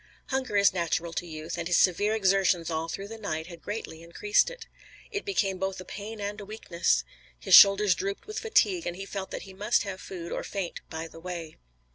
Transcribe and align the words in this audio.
Hunger 0.29 0.57
is 0.57 0.73
natural 0.73 1.13
to 1.13 1.27
youth, 1.27 1.59
and 1.59 1.67
his 1.67 1.77
severe 1.77 2.15
exertions 2.15 2.71
all 2.71 2.87
through 2.87 3.07
the 3.07 3.19
night 3.19 3.45
had 3.45 3.61
greatly 3.61 4.01
increased 4.01 4.49
it. 4.49 4.65
It 5.11 5.25
became 5.25 5.59
both 5.59 5.79
a 5.79 5.85
pain 5.85 6.19
and 6.19 6.41
a 6.41 6.45
weakness. 6.45 7.03
His 7.39 7.53
shoulders 7.53 7.93
drooped 7.93 8.25
with 8.25 8.39
fatigue, 8.39 8.87
and 8.87 8.95
he 8.95 9.05
felt 9.05 9.29
that 9.29 9.43
he 9.43 9.53
must 9.53 9.83
have 9.83 10.01
food 10.01 10.31
or 10.31 10.43
faint 10.43 10.81
by 10.89 11.07
the 11.07 11.19
way. 11.19 11.55